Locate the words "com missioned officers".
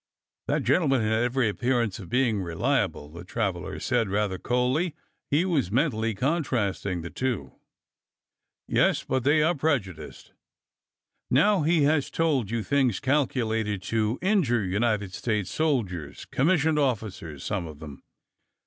16.25-17.43